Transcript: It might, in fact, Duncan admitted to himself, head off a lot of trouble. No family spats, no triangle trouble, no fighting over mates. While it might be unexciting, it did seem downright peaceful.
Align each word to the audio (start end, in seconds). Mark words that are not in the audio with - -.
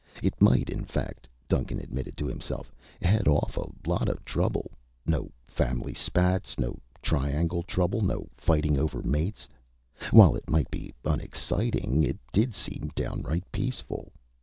It 0.23 0.41
might, 0.41 0.67
in 0.71 0.83
fact, 0.83 1.27
Duncan 1.47 1.79
admitted 1.79 2.17
to 2.17 2.25
himself, 2.25 2.73
head 3.03 3.27
off 3.27 3.55
a 3.55 3.69
lot 3.87 4.09
of 4.09 4.25
trouble. 4.25 4.71
No 5.05 5.29
family 5.45 5.93
spats, 5.93 6.57
no 6.57 6.79
triangle 7.03 7.61
trouble, 7.61 8.01
no 8.01 8.27
fighting 8.35 8.79
over 8.79 9.03
mates. 9.03 9.47
While 10.09 10.35
it 10.35 10.49
might 10.49 10.71
be 10.71 10.91
unexciting, 11.05 12.01
it 12.03 12.17
did 12.33 12.55
seem 12.55 12.89
downright 12.95 13.43
peaceful. 13.51 14.11